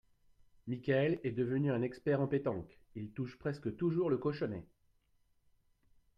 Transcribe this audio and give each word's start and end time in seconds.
Michaël 0.65 1.19
est 1.23 1.31
devenu 1.31 1.71
un 1.71 1.83
expert 1.83 2.21
en 2.21 2.27
pétanque, 2.27 2.79
il 2.95 3.11
touche 3.11 3.37
presque 3.37 3.75
toujours 3.77 4.09
le 4.09 4.17
cochonnet 4.17 4.65